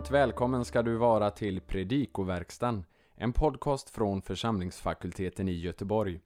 [0.00, 2.84] Varmt välkommen ska du vara till Predikoverkstan,
[3.14, 6.20] en podcast från församlingsfakulteten i Göteborg.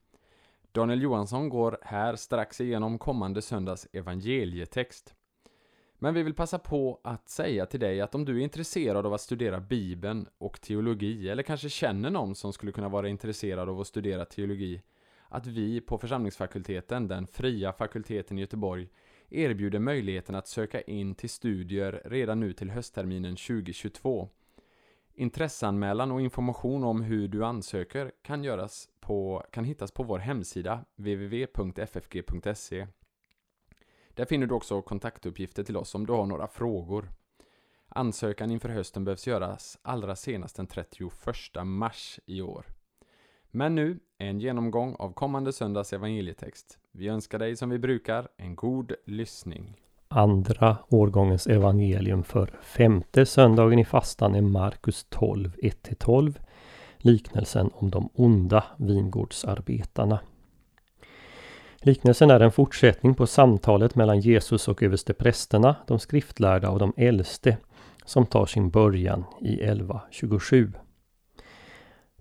[0.73, 5.15] Daniel Johansson går här strax igenom kommande söndags evangelietext.
[5.99, 9.15] Men vi vill passa på att säga till dig att om du är intresserad av
[9.15, 13.81] att studera Bibeln och teologi, eller kanske känner någon som skulle kunna vara intresserad av
[13.81, 14.83] att studera teologi,
[15.29, 18.89] att vi på församlingsfakulteten, den fria fakulteten i Göteborg,
[19.31, 24.29] erbjuder möjligheten att söka in till studier redan nu till höstterminen 2022.
[25.15, 30.85] Intresseanmälan och information om hur du ansöker kan, göras på, kan hittas på vår hemsida
[30.97, 32.87] www.ffg.se.
[34.15, 37.11] Där finner du också kontaktuppgifter till oss om du har några frågor.
[37.89, 41.13] Ansökan inför hösten behövs göras allra senast den 31
[41.65, 42.67] mars i år.
[43.57, 46.79] Men nu, en genomgång av kommande söndags evangelietext.
[46.93, 49.77] Vi önskar dig som vi brukar en god lyssning.
[50.09, 56.35] Andra årgångens evangelium för femte söndagen i fastan är Markus 12, 1-12.
[56.99, 60.21] Liknelsen om de onda vingårdsarbetarna.
[61.77, 67.57] Liknelsen är en fortsättning på samtalet mellan Jesus och översteprästerna, de skriftlärda och de äldste,
[68.05, 70.73] som tar sin början i 11.27.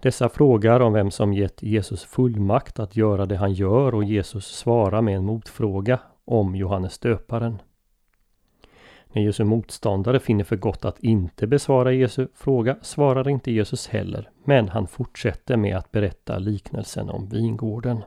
[0.04, 4.46] Dessa frågar om vem som gett Jesus fullmakt att göra det han gör och Jesus
[4.46, 7.62] svarar med en motfråga om Johannes döparen.
[9.14, 14.30] När Jesu motståndare finner för gott att inte besvara Jesu fråga svarar inte Jesus heller,
[14.44, 18.04] men han fortsätter med att berätta liknelsen om vingården.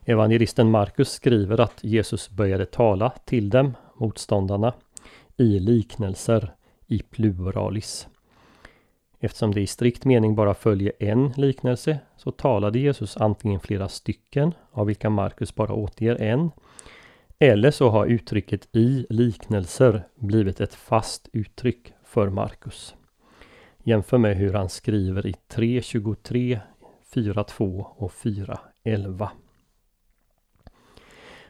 [0.00, 4.74] Evangelisten Markus skriver att Jesus började tala till dem, motståndarna,
[5.36, 6.54] i liknelser,
[6.86, 8.08] i pluralis.
[9.24, 14.54] Eftersom det i strikt mening bara följer en liknelse så talade Jesus antingen flera stycken,
[14.72, 16.50] av vilka Markus bara återger en,
[17.38, 22.94] eller så har uttrycket i liknelser blivit ett fast uttryck för Markus.
[23.82, 26.60] Jämför med hur han skriver i 3.23,
[27.14, 29.28] 4.2 och 4.11.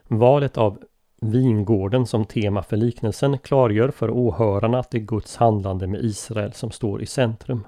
[0.09, 0.83] Valet av
[1.21, 6.53] vingården som tema för liknelsen klargör för åhörarna att det är Guds handlande med Israel
[6.53, 7.65] som står i centrum.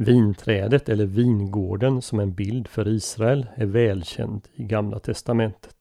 [0.00, 5.76] Vinträdet eller vingården som en bild för Israel är välkänd i Gamla testamentet.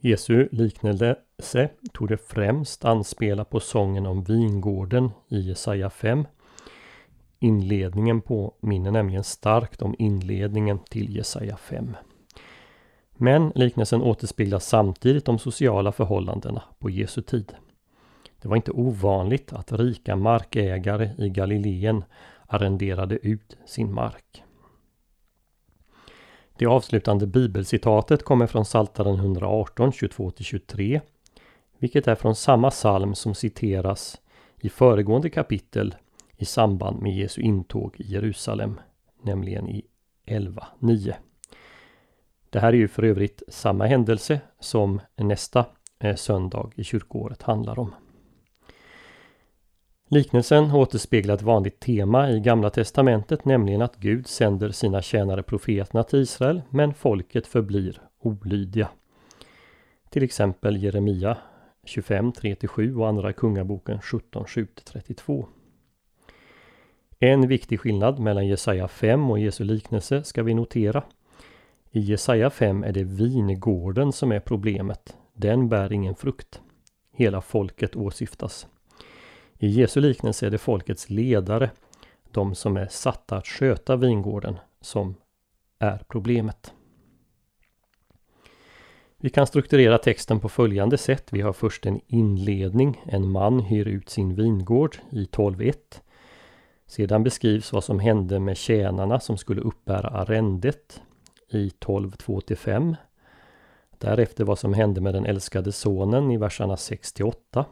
[0.00, 1.16] Jesu liknelse
[1.92, 6.26] tog det främst anspela på sången om vingården i Jesaja 5.
[7.38, 11.96] Inledningen påminner nämligen starkt om inledningen till Jesaja 5.
[13.12, 17.54] Men liknelsen återspeglar samtidigt de sociala förhållandena på Jesu tid.
[18.42, 22.04] Det var inte ovanligt att rika markägare i Galileen
[22.46, 24.42] arrenderade ut sin mark.
[26.56, 31.00] Det avslutande bibelcitatet kommer från Psaltaren 118, 22-23,
[31.78, 34.20] vilket är från samma psalm som citeras
[34.60, 35.94] i föregående kapitel
[36.36, 38.80] i samband med Jesu intåg i Jerusalem,
[39.22, 39.84] nämligen i
[40.26, 41.14] 11.9.
[42.50, 45.64] Det här är ju för övrigt samma händelse som nästa
[45.98, 47.94] eh, söndag i kyrkoåret handlar om.
[50.12, 56.02] Liknelsen återspeglar ett vanligt tema i Gamla Testamentet, nämligen att Gud sänder sina tjänare profeterna
[56.02, 58.88] till Israel, men folket förblir olydiga.
[60.08, 61.36] Till exempel Jeremia
[61.84, 65.46] 25, 3-7 och Andra Kungaboken 17, 7-32.
[67.18, 71.02] En viktig skillnad mellan Jesaja 5 och Jesu liknelse ska vi notera.
[71.90, 75.16] I Jesaja 5 är det vingården som är problemet.
[75.34, 76.60] Den bär ingen frukt.
[77.12, 78.66] Hela folket åsyftas.
[79.62, 81.70] I Jesu liknelse är det folkets ledare,
[82.30, 85.14] de som är satta att sköta vingården, som
[85.78, 86.74] är problemet.
[89.16, 91.28] Vi kan strukturera texten på följande sätt.
[91.30, 93.02] Vi har först en inledning.
[93.04, 95.74] En man hyr ut sin vingård i 12.1.
[96.86, 101.02] Sedan beskrivs vad som hände med tjänarna som skulle uppbära arrendet
[101.50, 102.96] i 12.2-5.
[103.98, 107.64] Därefter vad som hände med den älskade sonen i verserna 6-8.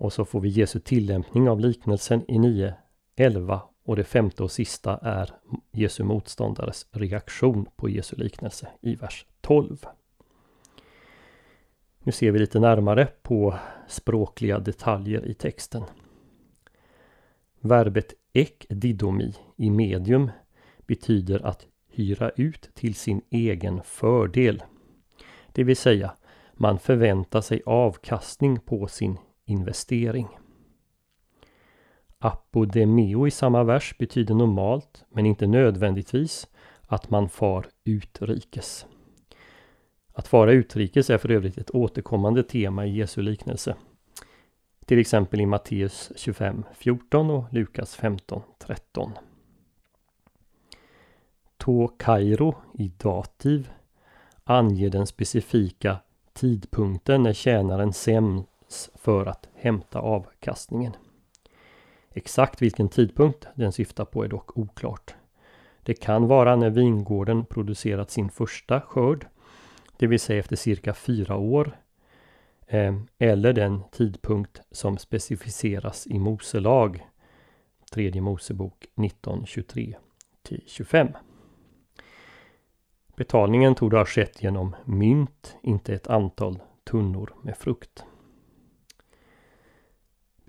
[0.00, 4.96] Och så får vi Jesu tillämpning av liknelsen i 9.11 och det femte och sista
[4.96, 5.30] är
[5.70, 9.86] Jesu motståndares reaktion på Jesu liknelse i vers 12.
[11.98, 13.54] Nu ser vi lite närmare på
[13.88, 15.82] språkliga detaljer i texten.
[17.60, 20.30] Verbet ek didomi i medium
[20.86, 24.62] betyder att hyra ut till sin egen fördel.
[25.52, 26.14] Det vill säga,
[26.54, 29.18] man förväntar sig avkastning på sin
[29.50, 30.28] investering.
[32.18, 36.48] Apodemeo i samma vers betyder normalt, men inte nödvändigtvis,
[36.82, 38.86] att man far utrikes.
[40.12, 43.76] Att fara utrikes är för övrigt ett återkommande tema i Jesu liknelse.
[44.86, 49.12] Till exempel i Matteus 25, 14 och Lukas 15, 13.
[51.56, 53.70] To Kairo i dativ
[54.44, 55.96] anger den specifika
[56.32, 58.42] tidpunkten när tjänaren sem
[58.94, 60.92] för att hämta avkastningen.
[62.12, 65.14] Exakt vilken tidpunkt den syftar på är dock oklart.
[65.82, 69.26] Det kan vara när vingården producerat sin första skörd,
[69.96, 71.76] det vill säga efter cirka fyra år,
[72.66, 77.06] eh, eller den tidpunkt som specificeras i Moselag,
[77.92, 81.14] tredje Mosebok 1923-25.
[83.16, 88.04] Betalningen tog ha skett genom mynt, inte ett antal tunnor med frukt.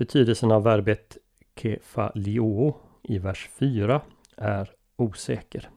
[0.01, 1.17] Betydelsen av verbet
[1.55, 4.01] kefalio i vers 4
[4.37, 5.69] är osäker.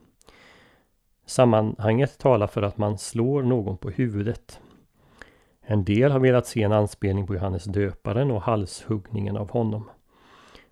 [1.25, 4.59] Sammanhanget talar för att man slår någon på huvudet.
[5.61, 9.89] En del har velat se en anspelning på Johannes döparen och halshuggningen av honom.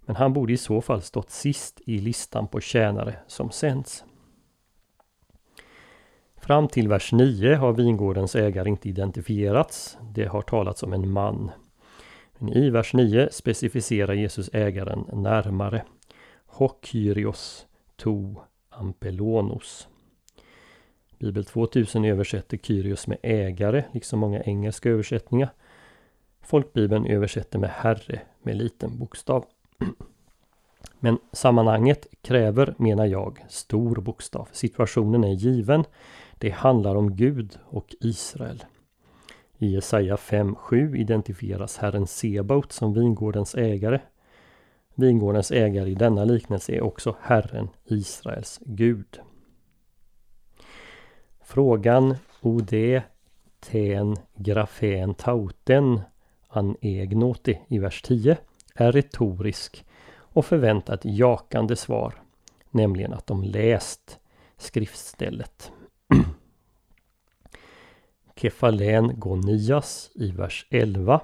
[0.01, 4.05] Men han borde i så fall stått sist i listan på tjänare som sänds.
[6.37, 9.97] Fram till vers 9 har vingårdens ägare inte identifierats.
[10.13, 11.51] Det har talats om en man.
[12.37, 15.83] Men i vers 9 specificerar Jesus ägaren närmare.
[16.45, 18.35] Hokyrios to
[18.69, 19.87] ampelonos.
[21.19, 25.49] Bibel 2000 översätter Kyrios med ägare, liksom många engelska översättningar.
[26.41, 29.45] Folkbibeln översätter med herre med liten bokstav.
[30.99, 34.47] Men sammanhanget kräver, menar jag, stor bokstav.
[34.51, 35.83] Situationen är given.
[36.37, 38.63] Det handlar om Gud och Israel.
[39.57, 43.99] I Jesaja 5.7 identifieras Herren Sebaot som vingårdens ägare.
[44.95, 49.19] Vingårdens ägare i denna liknelse är också Herren, Israels Gud.
[51.41, 53.03] Frågan Ode
[53.59, 56.01] ten grafen tauten
[56.47, 58.37] an egnoti i vers 10
[58.75, 59.85] är retorisk
[60.15, 62.13] och förväntar ett jakande svar,
[62.71, 64.19] nämligen att de läst
[64.57, 65.72] skriftstället.
[68.35, 71.21] Kefalén Gonias i vers 11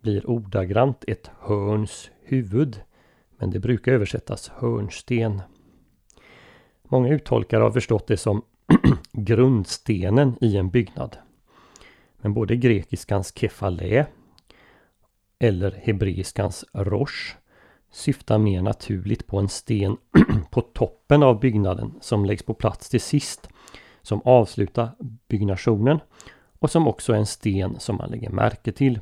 [0.00, 2.80] blir ordagrant ett hörns huvud,
[3.38, 5.42] men det brukar översättas hörnsten.
[6.82, 8.42] Många uttolkare har förstått det som
[9.12, 11.16] grundstenen i en byggnad.
[12.16, 14.06] Men både grekiskans Kefalä
[15.38, 17.36] eller hebreiskans rosh
[17.92, 19.96] syftar mer naturligt på en sten
[20.50, 23.48] på toppen av byggnaden som läggs på plats till sist
[24.02, 24.90] som avslutar
[25.28, 26.00] byggnationen
[26.58, 29.00] och som också är en sten som man lägger märke till.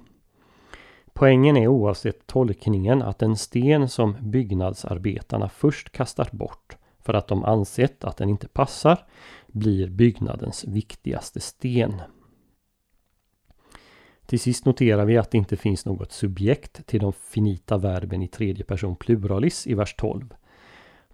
[1.12, 7.44] Poängen är oavsett tolkningen att en sten som byggnadsarbetarna först kastar bort för att de
[7.44, 9.06] ansett att den inte passar
[9.46, 12.02] blir byggnadens viktigaste sten.
[14.26, 18.28] Till sist noterar vi att det inte finns något subjekt till de finita verben i
[18.28, 20.34] tredje person pluralis i vers 12.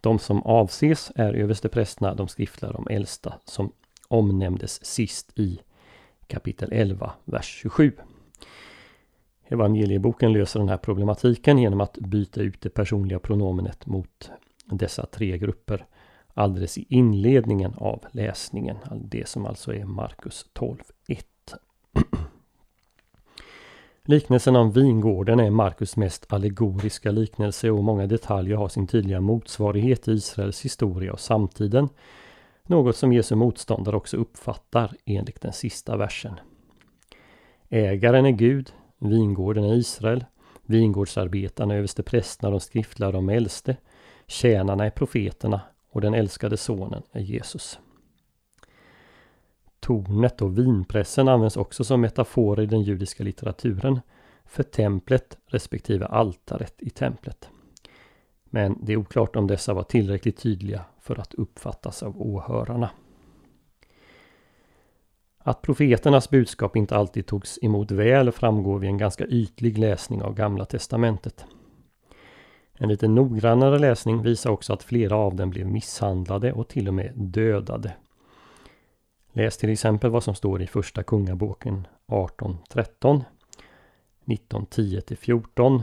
[0.06, 3.72] De som avses är översteprästerna, de skriftlärda, de äldsta som
[4.08, 5.60] omnämndes sist i
[6.26, 7.92] kapitel 11, vers 27.
[9.48, 14.30] Evangelieboken löser den här problematiken genom att byta ut det personliga pronomenet mot
[14.64, 15.86] dessa tre grupper
[16.34, 18.76] alldeles i inledningen av läsningen.
[18.94, 21.22] Det som alltså är Markus 12.1.
[24.08, 30.08] Liknelsen om vingården är Markus mest allegoriska liknelse och många detaljer har sin tydliga motsvarighet
[30.08, 31.88] i Israels historia och samtiden.
[32.66, 36.34] Något som Jesu motståndare också uppfattar enligt den sista versen.
[37.68, 40.24] Ägaren är Gud, vingården är Israel,
[40.66, 43.76] vingårdsarbetarna, är översteprästerna, de skriftlärda, de äldste,
[44.26, 45.60] tjänarna är profeterna
[45.90, 47.78] och den älskade sonen är Jesus.
[49.86, 54.00] Tornet och vinpressen används också som metaforer i den judiska litteraturen
[54.44, 57.48] för templet respektive altaret i templet.
[58.44, 62.90] Men det är oklart om dessa var tillräckligt tydliga för att uppfattas av åhörarna.
[65.38, 70.34] Att profeternas budskap inte alltid togs emot väl framgår vid en ganska ytlig läsning av
[70.34, 71.44] Gamla Testamentet.
[72.74, 76.94] En lite noggrannare läsning visar också att flera av dem blev misshandlade och till och
[76.94, 77.92] med dödade.
[79.36, 83.24] Läs till exempel vad som står i Första Kungaboken 18.13
[84.24, 85.82] 19.10-14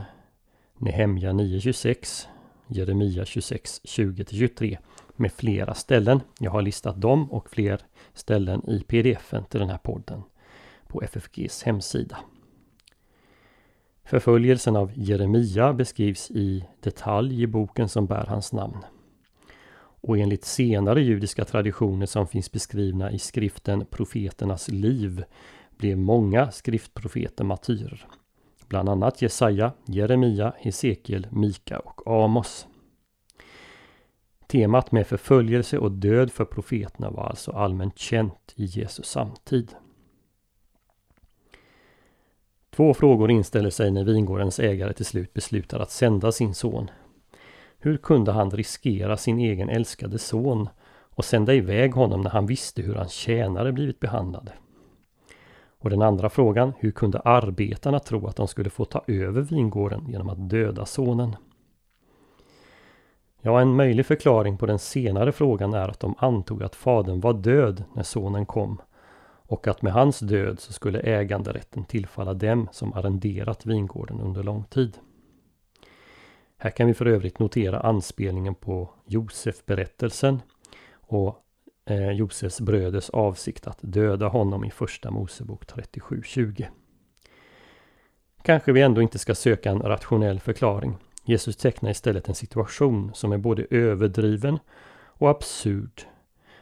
[0.77, 2.27] Nehemja 9.26
[2.67, 4.77] Jeremia 26, 20-23
[5.15, 6.21] med flera ställen.
[6.39, 7.81] Jag har listat dem och fler
[8.13, 10.23] ställen i pdf-en till den här podden
[10.87, 12.17] på FFGs hemsida.
[14.03, 18.77] Förföljelsen av Jeremia beskrivs i detalj i boken som bär hans namn.
[20.07, 25.23] Och enligt senare judiska traditioner som finns beskrivna i skriften Profeternas liv
[25.77, 28.07] blev många skriftprofeter martyrer.
[28.67, 32.67] bland annat Jesaja, Jeremia, Hesekiel, Mika och Amos.
[34.47, 39.75] Temat med förföljelse och död för profeterna var alltså allmänt känt i Jesu samtid.
[42.75, 46.89] Två frågor inställer sig när vingårdens ägare till slut beslutar att sända sin son.
[47.85, 50.69] Hur kunde han riskera sin egen älskade son
[51.15, 54.51] och sända iväg honom när han visste hur hans tjänare blivit behandlade?
[55.79, 60.05] Och den andra frågan, hur kunde arbetarna tro att de skulle få ta över vingården
[60.07, 61.35] genom att döda sonen?
[63.41, 67.33] Ja, en möjlig förklaring på den senare frågan är att de antog att fadern var
[67.33, 68.81] död när sonen kom
[69.47, 74.63] och att med hans död så skulle äganderätten tillfalla dem som arrenderat vingården under lång
[74.63, 74.97] tid.
[76.63, 80.41] Här kan vi för övrigt notera anspelningen på Josef-berättelsen
[80.93, 81.45] och
[81.85, 86.65] eh, Josefs bröders avsikt att döda honom i Första Mosebok 37.20.
[88.43, 90.97] Kanske vi ändå inte ska söka en rationell förklaring.
[91.23, 94.59] Jesus tecknar istället en situation som är både överdriven
[94.95, 96.01] och absurd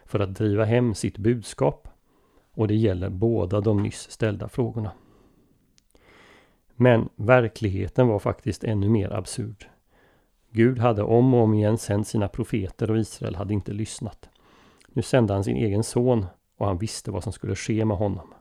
[0.05, 1.88] för att driva hem sitt budskap
[2.51, 4.91] och det gäller båda de nyss ställda frågorna.
[6.75, 9.67] Men verkligheten var faktiskt ännu mer absurd.
[10.51, 14.29] Gud hade om och om igen sänt sina profeter och Israel hade inte lyssnat.
[14.88, 16.25] Nu sände han sin egen son
[16.58, 18.34] och han visste vad som skulle ske med honom.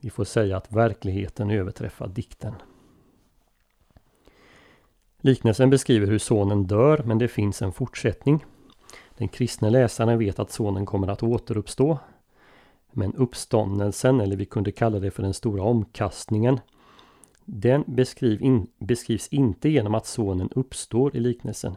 [0.00, 2.54] Vi får säga att verkligheten överträffar dikten.
[5.20, 8.44] Liknelsen beskriver hur sonen dör men det finns en fortsättning.
[9.16, 11.98] Den kristne läsaren vet att sonen kommer att återuppstå.
[12.92, 16.60] Men uppståndelsen, eller vi kunde kalla det för den stora omkastningen,
[17.50, 21.74] den beskriv in, beskrivs inte genom att sonen uppstår i liknelsen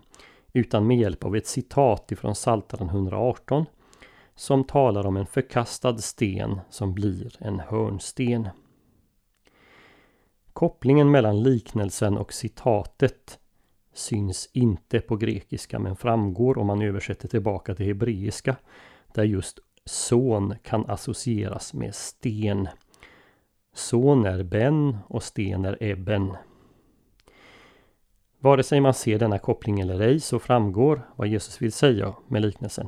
[0.53, 3.65] utan med hjälp av ett citat ifrån Psaltaren 118
[4.35, 8.49] som talar om en förkastad sten som blir en hörnsten.
[10.53, 13.39] Kopplingen mellan liknelsen och citatet
[13.93, 18.55] syns inte på grekiska men framgår om man översätter tillbaka till hebreiska
[19.13, 22.67] där just son kan associeras med sten.
[23.73, 26.37] Son är Ben och sten är Ebben.
[28.39, 32.41] Vare sig man ser denna koppling eller ej så framgår vad Jesus vill säga med
[32.41, 32.87] liknelsen.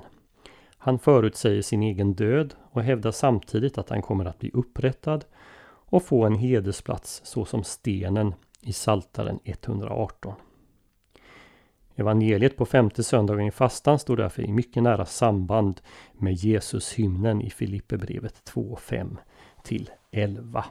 [0.78, 5.26] Han förutsäger sin egen död och hävdar samtidigt att han kommer att bli upprättad
[5.66, 10.34] och få en hedersplats såsom stenen i Saltaren 118.
[11.96, 15.82] Evangeliet på femte söndagen i fastan står därför i mycket nära samband
[16.14, 19.18] med Jesus-hymnen i Filipperbrevet 2.5
[19.64, 20.66] till 11.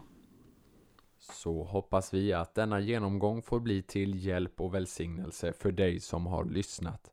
[1.18, 6.26] Så hoppas vi att denna genomgång får bli till hjälp och välsignelse för dig som
[6.26, 7.12] har lyssnat.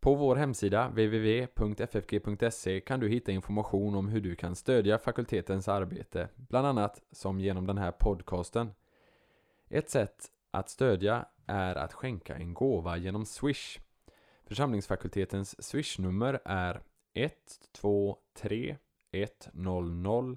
[0.00, 6.28] På vår hemsida www.ffg.se kan du hitta information om hur du kan stödja fakultetens arbete,
[6.36, 8.70] bland annat som genom den här podcasten.
[9.68, 13.78] Ett sätt att stödja är att skänka en gåva genom Swish.
[14.44, 16.80] Församlingsfakultetens Swish-nummer är
[17.14, 18.76] 123
[19.12, 20.36] 100